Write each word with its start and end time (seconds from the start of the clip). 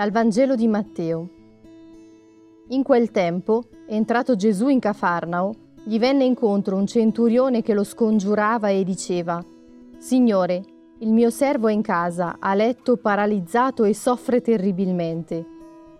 Dal 0.00 0.12
Vangelo 0.12 0.54
di 0.54 0.66
Matteo. 0.66 1.28
In 2.68 2.82
quel 2.82 3.10
tempo, 3.10 3.64
entrato 3.86 4.34
Gesù 4.34 4.68
in 4.68 4.78
Cafarnao, 4.78 5.54
gli 5.84 5.98
venne 5.98 6.24
incontro 6.24 6.74
un 6.74 6.86
centurione 6.86 7.60
che 7.60 7.74
lo 7.74 7.84
scongiurava 7.84 8.70
e 8.70 8.82
diceva, 8.82 9.44
Signore, 9.98 10.64
il 11.00 11.12
mio 11.12 11.28
servo 11.28 11.68
è 11.68 11.72
in 11.72 11.82
casa, 11.82 12.36
a 12.40 12.54
letto 12.54 12.96
paralizzato 12.96 13.84
e 13.84 13.92
soffre 13.92 14.40
terribilmente. 14.40 15.44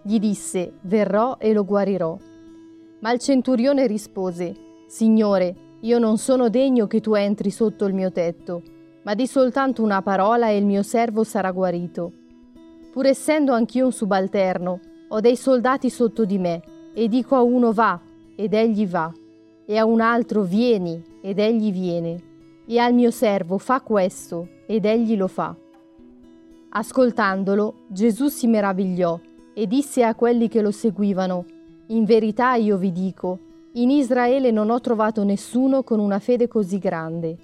Gli 0.01 0.19
disse, 0.19 0.79
verrò 0.81 1.37
e 1.39 1.53
lo 1.53 1.67
guarirò. 1.67 2.17
Ma 3.01 3.13
il 3.13 3.19
centurione 3.19 3.87
rispose, 3.87 4.57
Signore, 4.87 5.55
io 5.81 5.99
non 5.99 6.17
sono 6.17 6.49
degno 6.49 6.87
che 6.87 7.03
tu 7.03 7.13
entri 7.13 7.51
sotto 7.51 7.85
il 7.85 7.93
mio 7.93 8.11
tetto, 8.11 8.63
ma 9.03 9.13
di 9.15 9.27
soltanto 9.27 9.83
una 9.83 10.01
parola 10.01 10.49
e 10.49 10.57
il 10.57 10.65
mio 10.65 10.83
servo 10.83 11.23
sarà 11.23 11.51
guarito. 11.51 12.13
Pur 12.91 13.07
essendo 13.07 13.53
anch'io 13.53 13.87
un 13.87 13.93
subalterno, 13.93 14.81
ho 15.09 15.21
dei 15.21 15.37
soldati 15.37 15.91
sotto 15.91 16.25
di 16.25 16.39
me, 16.39 16.63
e 16.93 17.09
dico 17.09 17.37
a 17.37 17.43
uno 17.43 17.73
va, 17.73 18.01
ed 18.35 18.53
egli 18.53 18.87
va, 18.87 19.13
e 19.65 19.79
a 19.79 19.85
un 19.85 20.01
altro 20.01 20.43
vieni, 20.43 21.03
ed 21.21 21.39
egli 21.39 21.73
viene, 21.73 22.17
e 22.67 22.79
al 22.79 22.93
mio 22.95 23.11
servo 23.11 23.59
fa 23.59 23.81
questo, 23.81 24.49
ed 24.67 24.85
egli 24.85 25.17
lo 25.17 25.29
fa. 25.29 25.55
Ascoltandolo, 26.71 27.75
Gesù 27.89 28.29
si 28.29 28.47
meravigliò 28.47 29.19
e 29.55 29.67
disse 29.67 30.05
a 30.05 30.15
quelli 30.15 30.49
che 30.49 30.61
lo 30.61 30.71
seguivano, 30.71 31.45
In 31.89 32.05
verità 32.05 32.55
io 32.55 32.77
vi 32.77 32.93
dico, 32.93 33.39
in 33.73 33.91
Israele 33.91 34.51
non 34.51 34.71
ho 34.71 34.81
trovato 34.81 35.25
nessuno 35.25 35.83
con 35.83 35.99
una 35.99 36.19
fede 36.21 36.47
così 36.49 36.79
grande. 36.79 37.37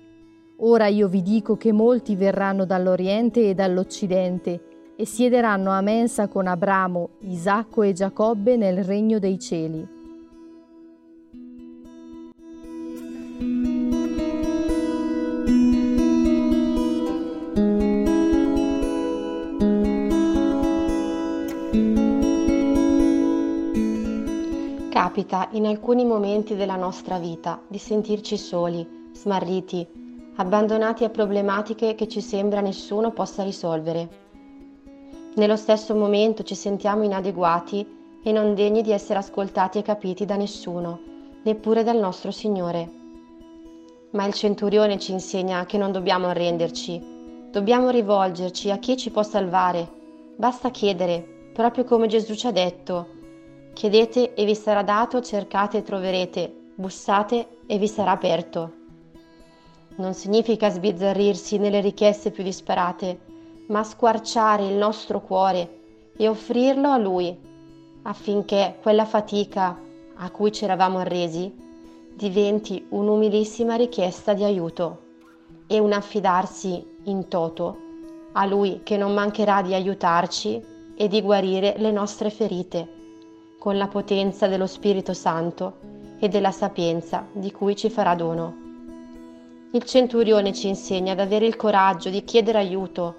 Ora 0.58 0.86
io 0.86 1.08
vi 1.08 1.22
dico 1.22 1.56
che 1.56 1.72
molti 1.72 2.16
verranno 2.16 2.64
dall'Oriente 2.64 3.48
e 3.48 3.54
dall'Occidente, 3.54 4.60
e 4.96 5.04
siederanno 5.04 5.70
a 5.70 5.82
mensa 5.82 6.26
con 6.26 6.46
Abramo, 6.46 7.10
Isacco 7.20 7.82
e 7.82 7.92
Giacobbe 7.92 8.56
nel 8.56 8.82
regno 8.82 9.18
dei 9.18 9.38
cieli. 9.38 9.94
Capita 24.90 25.48
in 25.52 25.66
alcuni 25.66 26.04
momenti 26.04 26.56
della 26.56 26.76
nostra 26.76 27.18
vita 27.18 27.60
di 27.68 27.78
sentirci 27.78 28.36
soli, 28.36 29.10
smarriti, 29.12 29.86
abbandonati 30.36 31.04
a 31.04 31.10
problematiche 31.10 31.94
che 31.94 32.08
ci 32.08 32.20
sembra 32.20 32.60
nessuno 32.60 33.12
possa 33.12 33.42
risolvere. 33.42 34.25
Nello 35.36 35.56
stesso 35.56 35.94
momento 35.94 36.42
ci 36.44 36.54
sentiamo 36.54 37.02
inadeguati 37.02 37.86
e 38.22 38.32
non 38.32 38.54
degni 38.54 38.80
di 38.80 38.90
essere 38.90 39.18
ascoltati 39.18 39.76
e 39.76 39.82
capiti 39.82 40.24
da 40.24 40.34
nessuno, 40.34 40.98
neppure 41.42 41.82
dal 41.84 41.98
nostro 41.98 42.30
Signore. 42.30 42.90
Ma 44.12 44.24
il 44.24 44.32
centurione 44.32 44.98
ci 44.98 45.12
insegna 45.12 45.66
che 45.66 45.76
non 45.76 45.92
dobbiamo 45.92 46.28
arrenderci, 46.28 47.48
dobbiamo 47.50 47.90
rivolgerci 47.90 48.70
a 48.70 48.78
chi 48.78 48.96
ci 48.96 49.10
può 49.10 49.22
salvare. 49.22 49.86
Basta 50.36 50.70
chiedere, 50.70 51.50
proprio 51.52 51.84
come 51.84 52.06
Gesù 52.06 52.34
ci 52.34 52.46
ha 52.46 52.52
detto. 52.52 53.06
Chiedete 53.74 54.32
e 54.32 54.44
vi 54.46 54.54
sarà 54.54 54.82
dato, 54.82 55.20
cercate 55.20 55.76
e 55.76 55.82
troverete, 55.82 56.50
bussate 56.76 57.58
e 57.66 57.76
vi 57.76 57.88
sarà 57.88 58.12
aperto. 58.12 58.72
Non 59.96 60.14
significa 60.14 60.70
sbizzarrirsi 60.70 61.58
nelle 61.58 61.82
richieste 61.82 62.30
più 62.30 62.42
disperate, 62.42 63.25
ma 63.66 63.82
squarciare 63.82 64.66
il 64.66 64.74
nostro 64.74 65.20
cuore 65.20 65.80
e 66.16 66.28
offrirlo 66.28 66.88
a 66.88 66.98
Lui, 66.98 67.36
affinché 68.02 68.78
quella 68.80 69.04
fatica 69.04 69.78
a 70.16 70.30
cui 70.30 70.52
ci 70.52 70.64
eravamo 70.64 70.98
arresi 70.98 71.64
diventi 72.14 72.86
un'umilissima 72.88 73.74
richiesta 73.74 74.32
di 74.32 74.42
aiuto 74.42 75.02
e 75.66 75.78
un 75.78 75.92
affidarsi 75.92 76.84
in 77.04 77.28
toto 77.28 77.84
a 78.32 78.46
Lui 78.46 78.80
che 78.82 78.96
non 78.96 79.12
mancherà 79.12 79.62
di 79.62 79.74
aiutarci 79.74 80.62
e 80.94 81.08
di 81.08 81.20
guarire 81.20 81.74
le 81.78 81.90
nostre 81.90 82.30
ferite 82.30 82.94
con 83.58 83.76
la 83.76 83.88
potenza 83.88 84.46
dello 84.46 84.66
Spirito 84.66 85.12
Santo 85.12 85.78
e 86.18 86.28
della 86.28 86.52
sapienza 86.52 87.26
di 87.32 87.50
cui 87.50 87.76
ci 87.76 87.90
farà 87.90 88.14
dono. 88.14 88.64
Il 89.72 89.82
centurione 89.82 90.54
ci 90.54 90.68
insegna 90.68 91.12
ad 91.12 91.20
avere 91.20 91.46
il 91.46 91.56
coraggio 91.56 92.08
di 92.08 92.24
chiedere 92.24 92.58
aiuto 92.58 93.16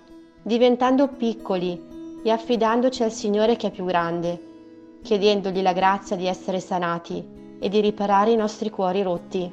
diventando 0.48 1.10
piccoli 1.10 2.22
e 2.24 2.32
affidandoci 2.32 3.04
al 3.04 3.12
Signore 3.12 3.58
che 3.58 3.68
è 3.68 3.70
più 3.70 3.84
grande, 3.84 5.00
chiedendogli 5.04 5.62
la 5.62 5.74
grazia 5.74 6.16
di 6.16 6.26
essere 6.26 6.62
sanati 6.62 7.22
e 7.60 7.68
di 7.68 7.82
riparare 7.82 8.32
i 8.32 8.38
nostri 8.38 8.70
cuori 8.70 9.02
rotti. 9.02 9.52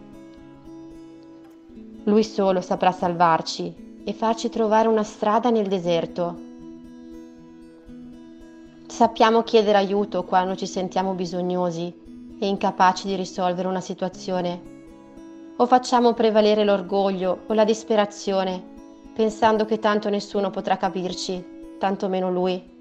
Lui 2.04 2.22
solo 2.22 2.60
saprà 2.60 2.92
salvarci 2.92 4.02
e 4.04 4.12
farci 4.12 4.48
trovare 4.50 4.86
una 4.86 5.02
strada 5.02 5.50
nel 5.50 5.66
deserto. 5.66 6.38
Sappiamo 8.86 9.42
chiedere 9.42 9.78
aiuto 9.78 10.22
quando 10.22 10.54
ci 10.54 10.68
sentiamo 10.68 11.14
bisognosi 11.14 11.92
e 12.38 12.46
incapaci 12.46 13.08
di 13.08 13.16
risolvere 13.16 13.66
una 13.66 13.80
situazione. 13.80 14.62
O 15.56 15.66
facciamo 15.66 16.12
prevalere 16.12 16.62
l'orgoglio 16.62 17.40
o 17.48 17.52
la 17.52 17.64
disperazione 17.64 18.73
pensando 19.14 19.64
che 19.64 19.78
tanto 19.78 20.10
nessuno 20.10 20.50
potrà 20.50 20.76
capirci, 20.76 21.76
tanto 21.78 22.08
meno 22.08 22.30
lui. 22.30 22.72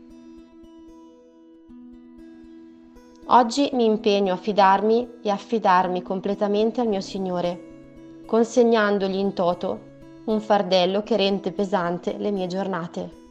Oggi 3.27 3.69
mi 3.73 3.85
impegno 3.85 4.33
a 4.33 4.37
fidarmi 4.37 5.07
e 5.21 5.29
affidarmi 5.29 6.01
completamente 6.01 6.81
al 6.81 6.87
mio 6.87 7.01
Signore, 7.01 8.23
consegnandogli 8.25 9.15
in 9.15 9.33
toto 9.33 9.91
un 10.25 10.41
fardello 10.41 11.03
che 11.03 11.15
rende 11.15 11.51
pesante 11.51 12.17
le 12.17 12.31
mie 12.31 12.47
giornate. 12.47 13.22